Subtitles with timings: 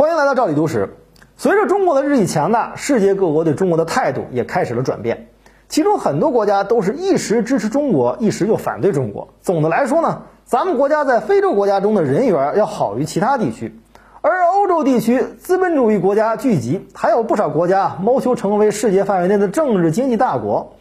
[0.00, 0.96] 欢迎来到赵理都史。
[1.36, 5.28] 随着中国的日益强大，世界各国对中国的态度也开始了转变。
[5.68, 9.28] 其中很多国家都是一时支持中国，一时又反对中国。
[9.42, 13.78] 总的来说呢，咱们国家在非洲国家中的人缘要好于其他地区。
[14.22, 20.76] 而欧洲地区资本主义国家聚集，还有不少国家谋求成为世界范围内的政治经济大国。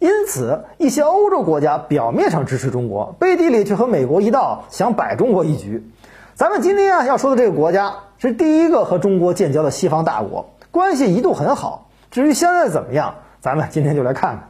[0.00, 5.88] 因此，一些欧洲国家表面上支持中国，背地里却和美国一道想摆中国一局。
[6.34, 11.88] 咱们今天啊要说的这个国家是第一个和中国建交的西方大国，关系一度很好。
[12.10, 14.48] 至于现在怎么样，咱们今天就来看看。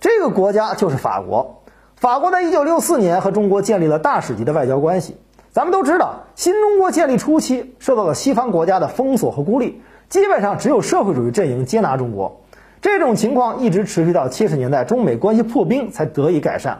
[0.00, 1.62] 这个国家就是法国。
[1.96, 5.16] 法国在1964年和中国建立了大使级的外交关系。
[5.50, 12.40] 咱们都知道，新中国建立初期受到了西方国家的封锁和孤立，基本上只有社会主义阵营接纳中国。
[12.80, 16.78] 这种情况一直持续到70年代，中美关系破冰才得以改善。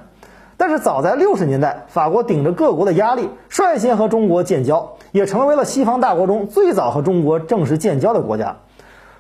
[0.63, 8.59] 但是早在六十年代，法国顶着各国的压力，率先和中国建交，也成为了西方大国中最早和中国正式建交的国家。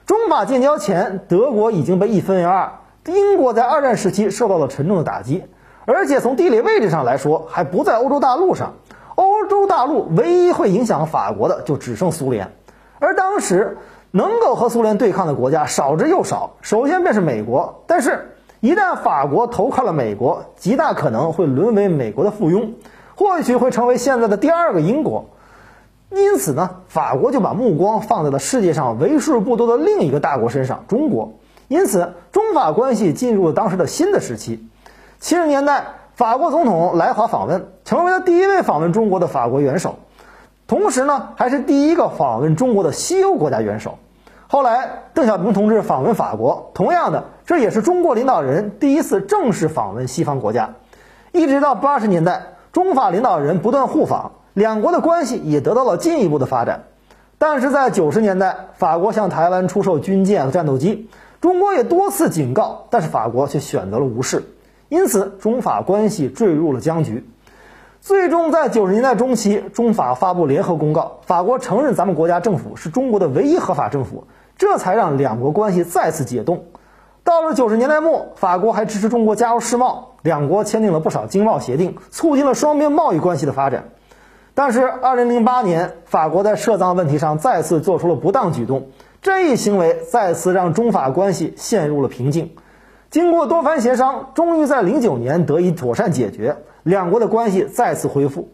[0.06, 2.70] 中法建交前，德国已经被一分为二，
[3.06, 5.42] 英国在二战时期受到了沉重的打击，
[5.84, 8.74] 而且从地理位置上来说，还不在欧洲大陆上。
[9.16, 12.52] 欧洲大陆唯一会影响法国的，就只剩苏联。
[13.00, 13.78] 而当时
[14.12, 18.28] 能够和苏联对抗的国家少之又少，首先便是美国，但是。
[18.62, 22.70] 一旦法国投靠了美国，极大可能会沦为美国的附庸，
[23.16, 25.26] 或许会成为现在的第二个英国。
[26.10, 31.32] 因此呢，法国就把目光放在了世界上为数不多的另一个大国身上——中国。
[31.66, 34.64] 因此，中法关系进入了当时的新的时期。
[35.18, 39.96] 七十年代，法国总统来华访问，成为了第一位访问中国的法国元首，
[40.68, 43.98] 同时呢，还是第一个访问中国的西欧国家元首。
[44.52, 50.74] 后来，邓小平同志访问法国，同样的，这也是中国领导人第一次正式访问西方国家。
[51.32, 56.82] 一直到八十年代，中法领导人不断互访，两国的关系也得到了进一步的发展。
[57.38, 61.08] 但是在九十年代，法国向台湾出售军舰和战斗机，
[61.40, 64.42] 中国也多次警告，但是法国却选择了无视，
[64.90, 67.26] 因此中法关系坠入了僵局。
[68.02, 74.26] 最终在九十年代中期，中法发布联合公告，法国承认咱们国家政府是中国的唯一合法政府。
[74.56, 76.64] 这才让两国关系再次解冻。
[77.24, 83.90] 到了九十年代末，法国还支持中国加入世贸，两国签订了不少经贸协定，促进了双边贸易关系的发展。
[84.54, 88.88] 但是，二零零八年，法国在涉藏问题上再次做出了不当举动，
[89.22, 92.50] 这一行为再次让中法关系陷入了瓶颈。
[93.08, 98.48] 经过多番协商，终于在零九年得以妥善解决，两国的关系再次恢复。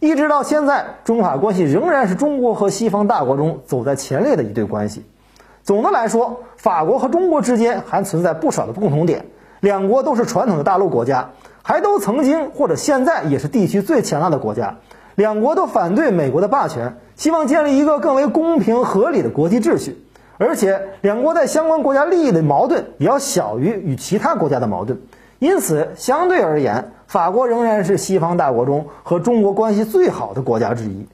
[0.00, 5.04] 一直到现在，中法关系仍然是中国和西方大国中走在前列的一对关系。
[5.66, 9.26] 总的来说，法国和中国之间还存在不少的共同点。
[9.58, 11.30] 两国都是传统的大陆国家，
[11.64, 14.76] 还都曾经或者现在也是地区最强大的国家。
[15.16, 20.04] 两国都反对美国的霸权，希望建立一个更为公平合理的国际秩序。
[20.38, 25.00] 而且，两国在相关国家利益的矛盾也要小于与其他国家的矛盾。
[25.40, 31.08] 因此，相对而言，法国仍然是西方大国中和中国关系最好的国家之一。